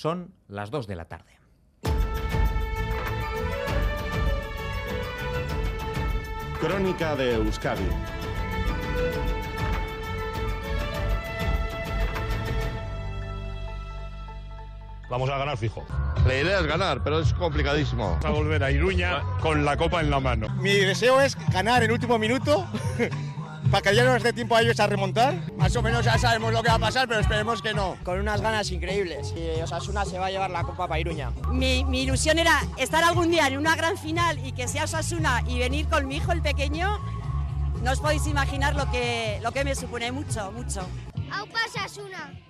Son 0.00 0.32
las 0.46 0.70
2 0.70 0.86
de 0.86 0.94
la 0.94 1.06
tarde. 1.06 1.40
Crónica 6.60 7.16
de 7.16 7.34
Euskadi 7.34 7.82
Vamos 15.10 15.30
a 15.30 15.38
ganar 15.38 15.56
fijo. 15.56 15.84
La 16.24 16.34
idea 16.36 16.60
es 16.60 16.66
ganar, 16.66 17.02
pero 17.02 17.18
es 17.18 17.34
complicadísimo. 17.34 18.18
Vamos 18.22 18.24
a 18.24 18.30
volver 18.30 18.62
a 18.62 18.70
Iruña 18.70 19.22
con 19.40 19.64
la 19.64 19.76
copa 19.76 20.00
en 20.00 20.10
la 20.10 20.20
mano. 20.20 20.48
Mi 20.60 20.74
deseo 20.74 21.20
es 21.20 21.36
ganar 21.50 21.82
en 21.82 21.90
último 21.90 22.20
minuto 22.20 22.68
para 23.70 23.82
que 23.82 23.94
ya 23.94 24.04
no 24.04 24.14
nos 24.14 24.22
dé 24.22 24.32
tiempo 24.32 24.56
a 24.56 24.62
ellos 24.62 24.78
a 24.80 24.86
remontar. 24.86 25.34
Más 25.56 25.74
o 25.76 25.82
menos 25.82 26.04
ya 26.04 26.18
sabemos 26.18 26.52
lo 26.52 26.62
que 26.62 26.68
va 26.68 26.76
a 26.76 26.78
pasar, 26.78 27.06
pero 27.08 27.20
esperemos 27.20 27.60
que 27.62 27.74
no. 27.74 27.96
Con 28.04 28.18
unas 28.18 28.40
ganas 28.40 28.70
increíbles 28.70 29.34
y 29.36 29.60
Osasuna 29.60 30.04
se 30.04 30.18
va 30.18 30.26
a 30.26 30.30
llevar 30.30 30.50
la 30.50 30.62
copa 30.62 30.88
para 30.88 31.00
Iruña. 31.00 31.30
Mi, 31.50 31.84
mi 31.84 32.02
ilusión 32.02 32.38
era 32.38 32.60
estar 32.76 33.04
algún 33.04 33.30
día 33.30 33.46
en 33.46 33.58
una 33.58 33.76
gran 33.76 33.96
final 33.98 34.44
y 34.44 34.52
que 34.52 34.68
sea 34.68 34.84
Osasuna 34.84 35.42
y 35.46 35.58
venir 35.58 35.86
con 35.88 36.06
mi 36.06 36.16
hijo 36.16 36.32
el 36.32 36.42
pequeño. 36.42 36.98
No 37.82 37.92
os 37.92 38.00
podéis 38.00 38.26
imaginar 38.26 38.74
lo 38.74 38.90
que, 38.90 39.38
lo 39.42 39.52
que 39.52 39.64
me 39.64 39.74
supone 39.74 40.10
mucho, 40.12 40.50
mucho. 40.52 40.80
¡Aupa 41.30 41.58
Osasuna! 41.66 42.48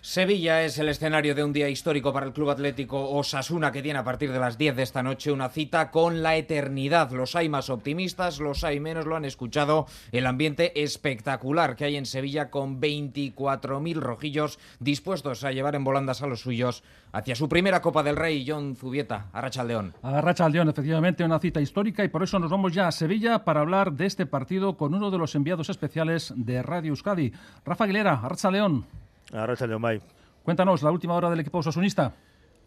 Sevilla 0.00 0.62
es 0.64 0.78
el 0.78 0.88
escenario 0.88 1.34
de 1.34 1.44
un 1.44 1.52
día 1.52 1.68
histórico 1.68 2.12
para 2.12 2.26
el 2.26 2.32
Club 2.32 2.50
Atlético 2.50 3.10
Osasuna 3.10 3.70
que 3.70 3.82
tiene 3.82 3.98
a 3.98 4.04
partir 4.04 4.32
de 4.32 4.38
las 4.38 4.58
10 4.58 4.76
de 4.76 4.82
esta 4.82 5.02
noche 5.02 5.30
una 5.30 5.48
cita 5.48 5.90
con 5.90 6.22
la 6.22 6.36
eternidad. 6.36 7.10
Los 7.12 7.36
hay 7.36 7.48
más 7.48 7.70
optimistas, 7.70 8.40
los 8.40 8.64
hay 8.64 8.80
menos, 8.80 9.06
lo 9.06 9.14
han 9.14 9.24
escuchado. 9.24 9.86
El 10.12 10.26
ambiente 10.26 10.82
espectacular 10.82 11.76
que 11.76 11.84
hay 11.84 11.96
en 11.96 12.06
Sevilla 12.06 12.50
con 12.50 12.80
24.000 12.80 13.94
rojillos 13.94 14.58
dispuestos 14.80 15.44
a 15.44 15.52
llevar 15.52 15.74
en 15.74 15.84
volandas 15.84 16.22
a 16.22 16.26
los 16.26 16.40
suyos 16.40 16.82
hacia 17.12 17.34
su 17.34 17.48
primera 17.48 17.80
Copa 17.80 18.02
del 18.02 18.16
Rey, 18.16 18.44
John 18.46 18.76
Zubieta, 18.76 19.26
Arrachaldeón. 19.32 19.94
Arrachaldeón, 20.02 20.68
efectivamente, 20.68 21.24
una 21.24 21.38
cita 21.38 21.60
histórica 21.60 22.04
y 22.04 22.08
por 22.08 22.22
eso 22.22 22.38
nos 22.38 22.50
vamos 22.50 22.72
ya 22.72 22.88
a 22.88 22.92
Sevilla 22.92 23.44
para 23.44 23.60
hablar 23.60 23.92
de 23.92 24.06
este 24.06 24.26
partido 24.26 24.76
con 24.76 24.94
uno 24.94 25.10
de 25.10 25.18
los 25.18 25.34
enviados 25.34 25.70
especiales 25.70 26.32
de 26.36 26.62
Radio 26.62 26.85
Euskadi, 26.88 27.32
Rafa 27.64 27.84
Aguilera. 27.84 28.20
Arracha 28.22 28.50
León. 28.50 28.84
Arracha 29.32 29.66
León, 29.66 29.82
bye. 29.82 30.00
Cuéntanos 30.42 30.82
la 30.82 30.90
última 30.90 31.14
hora 31.14 31.30
del 31.30 31.40
equipo 31.40 31.58
osasunista 31.58 32.12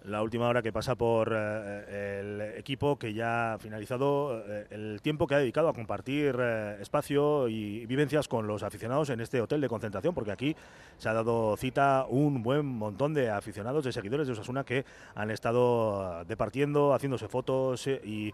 la 0.05 0.22
última 0.23 0.47
hora 0.47 0.61
que 0.61 0.72
pasa 0.72 0.95
por 0.95 1.33
eh, 1.36 2.19
el 2.22 2.42
equipo 2.58 2.97
que 2.97 3.14
ya 3.14 3.53
ha 3.53 3.59
finalizado 3.59 4.44
eh, 4.47 4.67
el 4.72 5.02
tiempo 5.02 5.28
que 5.28 5.36
ha 5.36 5.39
dedicado 5.39 5.67
a 5.67 5.73
compartir 5.73 6.38
eh, 6.39 6.78
espacio 6.81 7.47
y 7.47 7.86
vivencias 7.86 8.28
con 8.28 8.47
los 8.47 8.64
aficionados 8.64 9.09
en 9.09 9.19
este 9.19 9.41
hotel 9.41 9.61
de 9.61 9.67
concentración, 9.67 10.14
porque 10.14 10.31
aquí 10.31 10.56
se 10.97 11.09
ha 11.09 11.14
dado 11.14 11.56
cita 11.58 12.06
un 12.09 12.41
buen 12.44 12.66
montón 12.66 13.14
de 13.14 13.30
aficionados, 13.30 13.83
de 13.83 13.91
seguidores 13.91 14.28
de 14.28 14.33
Osasuna 14.33 14.64
que 14.64 14.86
han 15.16 15.31
estado 15.31 16.23
departiendo, 16.25 16.94
haciéndose 16.94 17.28
fotos 17.28 17.88
y 17.88 18.34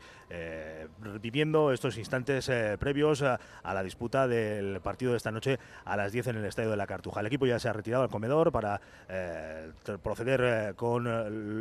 viviendo 1.21 1.71
estos 1.71 1.97
instantes 1.97 2.49
previos 2.79 3.21
a, 3.21 3.39
la 3.63 3.83
disputa 3.83 4.27
del 4.27 4.79
partido 4.81 5.11
de 5.11 5.17
esta 5.17 5.31
noche 5.31 5.59
a 5.85 5.95
las 5.95 6.11
10 6.11 6.27
en 6.27 6.35
el 6.37 6.45
Estadio 6.45 6.71
de 6.71 6.77
la 6.77 6.87
Cartuja. 6.87 7.19
El 7.19 7.27
equipo 7.27 7.45
ya 7.45 7.59
se 7.59 7.69
ha 7.69 7.73
retirado 7.73 8.03
al 8.03 8.09
comedor 8.09 8.51
para 8.51 8.79
proceder 10.01 10.75
con 10.75 11.07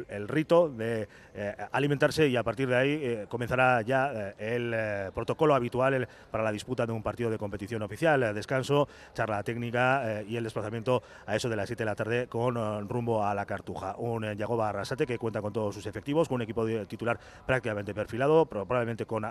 el, 0.09 0.29
rito 0.29 0.69
de 0.69 1.09
eh, 1.35 1.55
alimentarse 1.73 2.29
y 2.29 2.37
a 2.37 2.43
partir 2.43 2.69
de 2.69 2.77
ahí 2.77 3.01
eh, 3.03 3.27
comenzará 3.29 3.83
ya 3.83 4.33
eh, 4.39 4.55
el 4.55 5.13
protocolo 5.13 5.55
habitual 5.55 6.09
para 6.31 6.45
la 6.45 6.53
disputa 6.53 6.87
de 6.87 6.93
un 6.93 7.03
partido 7.03 7.31
de 7.31 7.39
competición 7.39 7.83
oficial. 7.83 8.35
Descanso, 8.35 8.89
charla 9.15 9.43
técnica 9.43 10.23
y 10.27 10.37
el 10.37 10.45
desplazamiento 10.45 11.03
a 11.27 11.37
eso 11.37 11.49
de 11.49 11.57
las 11.57 11.67
7 11.67 11.83
de 11.83 11.85
la 11.85 11.95
tarde 11.95 12.27
con 12.27 12.89
rumbo 12.89 13.25
a 13.25 13.35
la 13.35 13.47
Cartuja. 13.47 13.97
Un 13.99 14.35
Yagoba 14.35 14.69
Arrasate 14.69 15.07
que 15.07 15.19
cuenta 15.19 15.41
con 15.43 15.53
todos 15.53 15.75
sus 15.75 15.87
efectivos, 15.87 16.29
con 16.29 16.37
un 16.37 16.43
equipo 16.43 16.67
titular 16.87 17.19
prácticamente 17.47 17.95
perfilado, 17.95 18.47
probablemente 18.47 19.07
con 19.07 19.25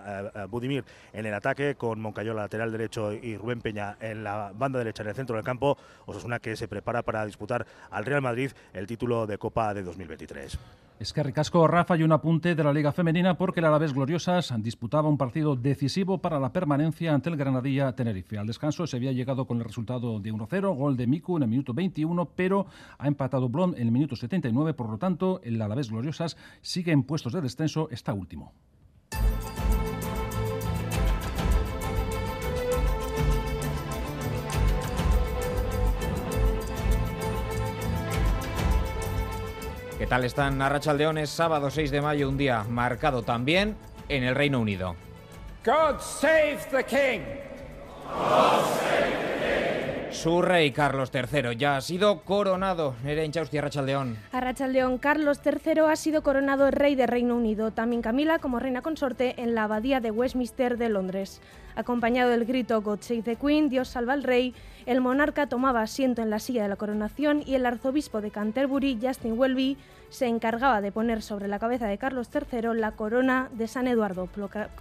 Budimir 0.50 0.83
en 1.11 1.25
el 1.25 1.33
ataque, 1.33 1.76
con 1.76 1.99
Moncayola 1.99 2.43
lateral 2.43 2.71
derecho 2.71 3.14
y 3.14 3.37
Rubén 3.37 3.61
Peña 3.61 3.98
en 3.99 4.23
la 4.23 4.52
banda 4.54 4.80
derecha 4.80 5.04
en 5.04 5.10
el 5.10 5.16
centro 5.16 5.36
del 5.36 5.45
campo. 5.45 5.77
Osasuna 6.05 6.39
que 6.39 6.55
se 6.55 6.67
prepara 6.67 7.02
para 7.02 7.26
disputar 7.26 7.66
al 7.89 8.05
Real 8.05 8.21
Madrid 8.21 8.52
el 8.73 8.87
título 8.87 9.27
de 9.27 9.37
Copa 9.37 9.73
de 9.73 9.83
2023. 9.83 10.52
Es 10.99 11.11
que 11.11 11.21
Rafa 11.21 11.97
y 11.97 12.03
un 12.03 12.14
apunte 12.14 12.55
de 12.55 12.64
la 12.64 12.71
Liga 12.71 12.93
Femenina 12.93 13.37
porque 13.37 13.59
la 13.59 13.67
Alavés 13.67 13.93
Gloriosas 13.93 14.53
disputaba 14.59 15.09
un 15.09 15.17
partido 15.17 15.58
decisivo 15.58 16.19
para 16.19 16.39
la 16.39 16.53
permanencia 16.53 17.14
ante 17.14 17.30
el 17.30 17.36
Granadilla 17.36 17.93
Tenerife. 17.93 18.37
Al 18.37 18.47
descanso 18.47 18.87
se 18.87 18.95
había 18.95 19.11
llegado 19.11 19.45
con 19.45 19.58
el 19.58 19.65
resultado 19.65 20.21
de 20.21 20.31
1-0, 20.31 20.75
gol 20.77 20.95
de 20.95 21.08
Miku 21.08 21.36
en 21.36 21.43
el 21.43 21.49
minuto 21.49 21.73
21, 21.73 22.30
pero 22.36 22.67
ha 22.97 23.08
empatado 23.08 23.49
Blon 23.49 23.73
en 23.75 23.87
el 23.87 23.92
minuto 23.92 24.15
79, 24.15 24.73
por 24.75 24.89
lo 24.89 24.97
tanto 24.97 25.42
el 25.43 25.61
Alavés 25.61 25.89
Gloriosas 25.89 26.37
sigue 26.61 26.93
en 26.93 27.03
puestos 27.03 27.33
de 27.33 27.42
descenso, 27.42 27.89
está 27.92 28.13
último. 28.13 28.53
Tal 40.13 40.25
están 40.25 40.61
Arrachaldeones? 40.61 41.27
Sábado 41.31 41.71
6 41.71 41.89
de 41.89 41.99
mayo, 41.99 42.29
un 42.29 42.37
día 42.37 42.63
marcado 42.69 43.23
también 43.23 43.75
en 44.09 44.23
el 44.23 44.35
Reino 44.35 44.59
Unido. 44.59 44.95
God 45.65 45.99
save 46.01 46.59
the 46.69 46.83
King. 46.83 47.21
Su 50.13 50.43
rey 50.43 50.71
Carlos 50.71 51.11
III 51.11 51.57
ya 51.57 51.75
ha 51.75 51.81
sido 51.81 52.21
coronado. 52.21 52.95
Eren 53.03 53.31
Chausti, 53.31 53.57
Arrachaldeón. 53.57 54.15
Arrachaldeón, 54.31 54.99
Carlos 54.99 55.41
III 55.43 55.81
ha 55.89 55.95
sido 55.95 56.21
coronado 56.21 56.69
rey 56.69 56.95
de 56.95 57.07
Reino 57.07 57.35
Unido. 57.35 57.71
También 57.71 58.03
Camila 58.03 58.37
como 58.37 58.59
reina 58.59 58.83
consorte 58.83 59.41
en 59.41 59.55
la 59.55 59.63
abadía 59.63 59.99
de 59.99 60.11
Westminster 60.11 60.77
de 60.77 60.89
Londres. 60.89 61.41
Acompañado 61.75 62.29
del 62.29 62.45
grito 62.45 62.81
God 62.81 62.99
Save 63.01 63.23
the 63.23 63.35
Queen, 63.35 63.69
Dios 63.69 63.89
salva 63.89 64.13
al 64.13 64.23
rey, 64.23 64.53
el 64.85 65.01
monarca 65.01 65.47
tomaba 65.47 65.81
asiento 65.81 66.21
en 66.21 66.30
la 66.30 66.39
silla 66.39 66.61
de 66.61 66.69
la 66.69 66.75
coronación 66.75 67.41
y 67.45 67.55
el 67.55 67.65
arzobispo 67.65 68.21
de 68.21 68.30
Canterbury, 68.30 68.99
Justin 69.01 69.37
Welby, 69.37 69.77
se 70.09 70.27
encargaba 70.27 70.80
de 70.81 70.91
poner 70.91 71.23
sobre 71.23 71.47
la 71.47 71.57
cabeza 71.57 71.87
de 71.87 71.97
Carlos 71.97 72.30
III 72.31 72.75
la 72.75 72.91
corona 72.91 73.49
de 73.51 73.67
San 73.67 73.87
Eduardo, 73.87 74.30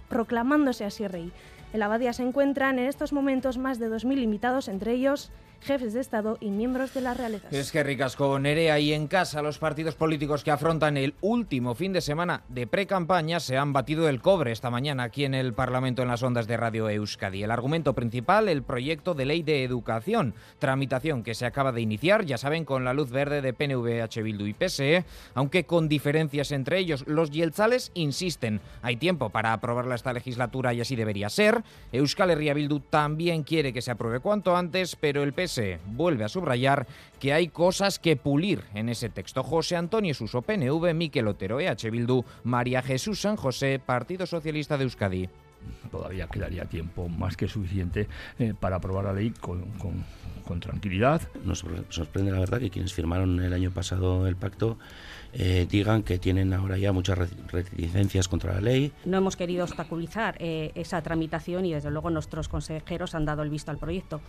proclamándose 0.07 0.85
así 0.85 1.07
rey. 1.07 1.31
En 1.73 1.79
la 1.79 1.85
abadía 1.87 2.13
se 2.13 2.21
encuentran 2.21 2.77
en 2.77 2.85
estos 2.85 3.13
momentos 3.13 3.57
más 3.57 3.79
de 3.79 3.89
2.000 3.89 4.21
invitados, 4.21 4.67
entre 4.67 4.93
ellos 4.93 5.31
jefes 5.63 5.93
de 5.93 6.01
Estado 6.01 6.37
y 6.39 6.51
miembros 6.51 6.93
de 6.93 7.01
la 7.01 7.13
realeza. 7.13 7.47
Es 7.51 7.71
que 7.71 7.83
ricas 7.83 8.15
con 8.15 8.43
Nerea 8.43 8.79
y 8.79 8.93
en 8.93 9.07
casa 9.07 9.41
los 9.41 9.59
partidos 9.59 9.95
políticos 9.95 10.43
que 10.43 10.51
afrontan 10.51 10.97
el 10.97 11.15
último 11.21 11.73
fin 11.73 11.93
de 11.93 12.01
semana 12.01 12.43
de 12.49 12.67
pre-campaña 12.67 13.39
se 13.39 13.57
han 13.57 13.71
batido 13.71 14.09
el 14.09 14.21
cobre 14.21 14.51
esta 14.51 14.69
mañana 14.69 15.03
aquí 15.03 15.23
en 15.23 15.33
el 15.33 15.53
Parlamento 15.53 16.01
en 16.01 16.09
las 16.09 16.21
ondas 16.21 16.47
de 16.47 16.57
Radio 16.57 16.89
Euskadi. 16.89 17.43
El 17.43 17.51
argumento 17.51 17.93
principal, 17.93 18.49
el 18.49 18.63
proyecto 18.63 19.13
de 19.13 19.25
ley 19.25 19.41
de 19.41 19.63
educación, 19.63 20.35
tramitación 20.59 21.23
que 21.23 21.33
se 21.33 21.45
acaba 21.45 21.71
de 21.71 21.81
iniciar, 21.81 22.25
ya 22.25 22.37
saben, 22.37 22.65
con 22.65 22.83
la 22.83 22.93
luz 22.93 23.09
verde 23.09 23.41
de 23.41 23.53
PNV, 23.53 24.01
H. 24.03 24.21
Bildu 24.21 24.45
y 24.45 24.53
PSE, 24.53 25.05
aunque 25.33 25.65
con 25.65 25.87
diferencias 25.87 26.51
entre 26.51 26.79
ellos. 26.79 27.05
Los 27.07 27.31
yelzales 27.31 27.91
insisten, 27.93 28.59
hay 28.81 28.97
tiempo 28.97 29.29
para 29.29 29.53
aprobarla 29.53 29.95
esta 29.95 30.13
legislatura 30.13 30.73
y 30.73 30.81
así 30.81 30.95
debería 30.95 31.29
ser. 31.29 31.62
Euskal 31.91 32.31
Herria 32.31 32.53
Bildu 32.53 32.79
también 32.79 33.43
quiere 33.43 33.73
que 33.73 33.81
se 33.81 33.91
apruebe 33.91 34.19
cuanto 34.19 34.55
antes, 34.55 34.95
pero 34.95 35.23
el 35.23 35.33
PSE 35.33 35.79
vuelve 35.85 36.23
a 36.23 36.29
subrayar 36.29 36.87
que 37.19 37.33
hay 37.33 37.47
cosas 37.47 37.99
que 37.99 38.15
pulir 38.15 38.63
en 38.73 38.89
ese 38.89 39.09
texto. 39.09 39.43
José 39.43 39.75
Antonio 39.75 40.13
Suso, 40.13 40.41
PNV, 40.41 40.93
Miquel 40.93 41.27
Otero, 41.27 41.59
EH 41.59 41.89
Bildu, 41.91 42.23
María 42.43 42.81
Jesús 42.81 43.21
San 43.21 43.35
José, 43.35 43.79
Partido 43.79 44.25
Socialista 44.25 44.77
de 44.77 44.83
Euskadi 44.83 45.29
todavía 45.91 46.27
quedaría 46.27 46.65
tiempo 46.65 47.07
más 47.09 47.37
que 47.37 47.47
suficiente 47.47 48.07
eh, 48.39 48.53
para 48.59 48.77
aprobar 48.77 49.05
la 49.05 49.13
ley 49.13 49.31
con, 49.31 49.65
con, 50.43 50.59
tranquilidad. 50.59 51.21
Nos 51.45 51.65
sorprende 51.89 52.31
la 52.31 52.39
verdad 52.39 52.59
que 52.59 52.69
quienes 52.69 52.93
firmaron 52.93 53.39
el 53.39 53.53
año 53.53 53.71
pasado 53.71 54.27
el 54.27 54.35
pacto 54.35 54.77
eh, 55.33 55.65
digan 55.69 56.03
que 56.03 56.19
tienen 56.19 56.53
ahora 56.53 56.77
ya 56.77 56.91
muchas 56.91 57.17
reticencias 57.51 58.27
contra 58.27 58.53
la 58.53 58.61
ley. 58.61 58.91
No 59.05 59.17
hemos 59.17 59.35
querido 59.35 59.63
obstaculizar 59.63 60.35
eh, 60.39 60.71
esa 60.75 61.01
tramitación 61.01 61.65
y 61.65 61.73
desde 61.73 61.89
luego 61.89 62.11
nuestros 62.11 62.49
consejeros 62.49 63.15
han 63.15 63.25
dado 63.25 63.41
el 63.41 63.49
visto 63.49 63.71
al 63.71 63.77
proyecto. 63.77 64.21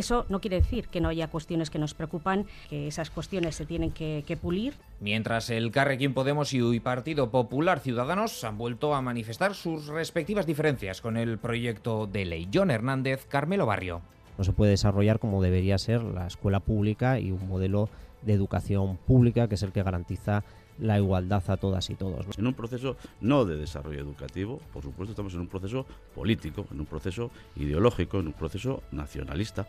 Eso 0.00 0.24
no 0.30 0.40
quiere 0.40 0.62
decir 0.62 0.88
que 0.88 1.02
no 1.02 1.10
haya 1.10 1.28
cuestiones 1.28 1.68
que 1.68 1.78
nos 1.78 1.92
preocupan, 1.92 2.46
que 2.70 2.88
esas 2.88 3.10
cuestiones 3.10 3.54
se 3.54 3.66
tienen 3.66 3.90
que, 3.90 4.38
pulir. 4.40 4.72
Mientras 4.98 5.50
el 5.50 5.70
Carrequín 5.70 6.14
Podemos 6.14 6.54
y 6.54 6.80
Partido 6.80 7.30
Popular 7.30 7.80
Ciudadanos 7.80 8.42
han 8.44 8.56
vuelto 8.56 8.94
a 8.94 9.02
manifestar 9.02 9.54
sus 9.54 9.88
respectivas 9.88 10.46
diferencias 10.46 11.02
con 11.02 11.18
el 11.18 11.36
proyecto 11.36 12.06
de 12.06 12.24
ley. 12.24 12.48
John 12.50 12.70
Hernández, 12.70 13.26
Carmelo 13.26 13.66
Barrio. 13.66 14.00
No 14.38 14.44
se 14.44 14.54
puede 14.54 14.70
desarrollar 14.70 15.18
como 15.18 15.42
debería 15.42 15.76
ser 15.76 16.02
la 16.02 16.26
escuela 16.26 16.60
pública 16.60 17.20
y 17.20 17.30
un 17.30 17.46
modelo 17.46 17.90
de 18.22 18.32
educación 18.32 18.96
pública 19.06 19.48
que 19.48 19.56
es 19.56 19.62
el 19.62 19.72
que 19.72 19.82
garantiza 19.82 20.44
la 20.80 20.98
igualdad 20.98 21.42
a 21.48 21.56
todas 21.56 21.88
y 21.90 21.94
todos. 21.94 22.26
En 22.38 22.46
un 22.46 22.54
proceso 22.54 22.96
no 23.20 23.44
de 23.44 23.56
desarrollo 23.56 24.00
educativo, 24.00 24.60
por 24.72 24.82
supuesto 24.82 25.12
estamos 25.12 25.34
en 25.34 25.40
un 25.40 25.48
proceso 25.48 25.86
político, 26.14 26.66
en 26.70 26.80
un 26.80 26.86
proceso 26.86 27.30
ideológico, 27.56 28.18
en 28.18 28.28
un 28.28 28.32
proceso 28.32 28.82
nacionalista. 28.90 29.66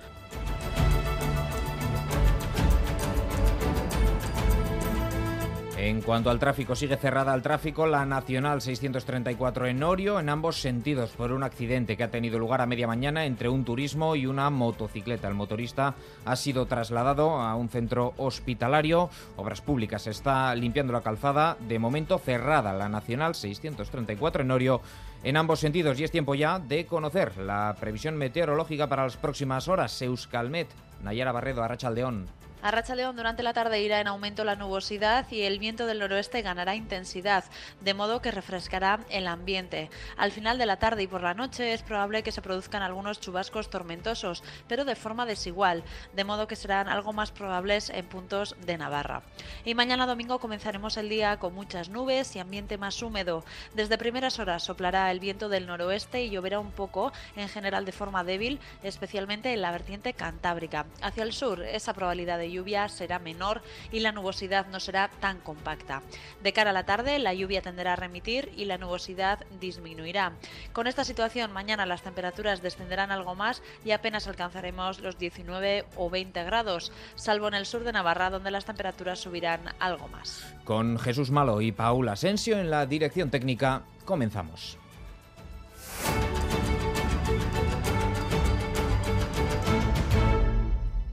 En 5.84 6.04
cuanto 6.04 6.30
al 6.30 6.38
tráfico, 6.38 6.76
sigue 6.76 6.96
cerrada 6.96 7.34
al 7.34 7.42
tráfico 7.42 7.88
la 7.88 8.06
Nacional 8.06 8.62
634 8.62 9.66
en 9.66 9.82
Orio, 9.82 10.20
en 10.20 10.30
ambos 10.30 10.62
sentidos, 10.62 11.10
por 11.10 11.32
un 11.32 11.42
accidente 11.42 11.98
que 11.98 12.04
ha 12.04 12.12
tenido 12.12 12.38
lugar 12.38 12.62
a 12.62 12.68
media 12.68 12.86
mañana 12.86 13.26
entre 13.26 13.50
un 13.50 13.66
turismo 13.66 14.16
y 14.16 14.28
una 14.28 14.52
motocicleta. 14.52 15.28
El 15.28 15.34
motorista 15.34 15.96
ha 16.24 16.36
sido 16.36 16.68
trasladado 16.68 17.32
a 17.32 17.56
un 17.56 17.68
centro 17.68 18.14
hospitalario. 18.18 19.10
Obras 19.38 19.62
Públicas 19.62 20.06
está 20.06 20.54
limpiando 20.54 20.94
la 20.94 21.02
calzada. 21.02 21.58
De 21.68 21.80
momento 21.80 22.20
cerrada 22.20 22.74
la 22.74 22.88
Nacional 22.88 23.34
634 23.34 24.44
en 24.44 24.52
Orio 24.52 24.82
en 25.24 25.36
ambos 25.36 25.62
sentidos. 25.62 26.00
Y 26.00 26.04
es 26.04 26.12
tiempo 26.12 26.36
ya 26.36 26.60
de 26.60 26.86
conocer 26.86 27.38
la 27.38 27.76
previsión 27.80 28.18
meteorológica 28.18 28.86
para 28.86 29.06
las 29.06 29.18
próximas 29.18 29.68
horas. 29.68 30.00
Euskalmet, 30.04 30.68
Nayara 31.02 31.32
Barredo, 31.32 31.64
Arrachaldeón. 31.64 32.28
A 32.64 32.70
Racha 32.70 32.96
durante 32.96 33.42
la 33.42 33.54
tarde 33.54 33.82
irá 33.82 34.02
en 34.02 34.08
aumento 34.08 34.44
la 34.44 34.56
nubosidad 34.56 35.26
y 35.32 35.42
el 35.42 35.58
viento 35.58 35.88
del 35.88 35.98
noroeste 35.98 36.44
ganará 36.44 36.76
intensidad, 36.76 37.44
de 37.80 37.96
modo 37.96 38.22
que 38.22 38.30
refrescará 38.30 39.00
el 39.10 39.26
ambiente. 39.26 39.90
Al 40.16 40.32
final 40.32 40.60
de 40.60 40.68
la 40.68 40.78
tarde 40.78 41.02
y 41.02 41.08
por 41.08 41.24
la 41.24 41.34
noche 41.34 41.74
es 41.74 41.82
probable 41.82 42.22
que 42.22 42.32
se 42.32 42.44
produzcan 42.44 42.84
algunos 42.84 43.20
chubascos 43.20 43.72
tormentosos, 43.72 44.44
pero 44.68 44.86
de 44.86 44.96
forma 44.96 45.26
desigual, 45.26 45.84
de 46.14 46.24
modo 46.24 46.48
que 46.48 46.56
serán 46.56 46.88
algo 46.88 47.14
más 47.14 47.32
probables 47.32 47.90
en 47.90 48.06
puntos 48.06 48.56
de 48.64 48.78
Navarra. 48.78 49.24
Y 49.66 49.74
mañana 49.74 50.06
domingo 50.06 50.38
comenzaremos 50.38 50.98
el 50.98 51.10
día 51.10 51.40
con 51.40 51.56
muchas 51.56 51.90
nubes 51.90 52.36
y 52.36 52.40
ambiente 52.40 52.78
más 52.78 53.02
húmedo. 53.02 53.44
Desde 53.74 53.98
primeras 53.98 54.38
horas 54.38 54.62
soplará 54.62 55.10
el 55.10 55.20
viento 55.20 55.50
del 55.50 55.66
noroeste 55.66 56.24
y 56.24 56.30
lloverá 56.30 56.60
un 56.60 56.72
poco, 56.72 57.12
en 57.36 57.50
general 57.50 57.86
de 57.86 57.92
forma 57.92 58.24
débil, 58.24 58.60
especialmente 58.84 59.52
en 59.52 59.62
la 59.62 59.72
vertiente 59.72 60.14
cantábrica. 60.14 60.86
Hacia 61.02 61.24
el 61.24 61.34
sur, 61.34 61.64
esa 61.64 61.96
probabilidad 61.96 62.38
de 62.38 62.51
lluvia 62.52 62.88
será 62.90 63.20
menor 63.20 63.62
y 63.92 64.02
la 64.02 64.12
nubosidad 64.12 64.68
no 64.68 64.80
será 64.80 65.10
tan 65.20 65.40
compacta. 65.40 66.04
De 66.44 66.54
cara 66.54 66.72
a 66.72 66.74
la 66.74 66.86
tarde, 66.86 67.18
la 67.20 67.34
lluvia 67.34 67.62
tenderá 67.62 67.94
a 67.94 67.96
remitir 67.96 68.52
y 68.56 68.66
la 68.66 68.78
nubosidad 68.78 69.46
disminuirá. 69.60 70.34
Con 70.74 70.88
esta 70.88 71.04
situación, 71.04 71.52
mañana 71.52 71.86
las 71.86 72.02
temperaturas 72.02 72.62
descenderán 72.62 73.12
algo 73.12 73.36
más 73.36 73.64
y 73.84 73.92
apenas 73.92 74.28
alcanzaremos 74.28 75.00
los 75.00 75.18
19 75.18 75.86
o 75.96 76.10
20 76.10 76.44
grados, 76.44 76.92
salvo 77.16 77.48
en 77.48 77.54
el 77.54 77.66
sur 77.66 77.84
de 77.84 77.94
Navarra, 77.94 78.30
donde 78.30 78.52
las 78.52 78.66
temperaturas 78.66 79.20
subirán 79.20 79.62
algo 79.80 80.08
más. 80.08 80.54
Con 80.64 81.00
Jesús 81.00 81.32
Malo 81.32 81.62
y 81.62 81.72
Paula 81.72 82.14
Asensio 82.14 82.60
en 82.60 82.70
la 82.70 82.86
dirección 82.86 83.30
técnica, 83.30 83.84
comenzamos. 84.06 84.81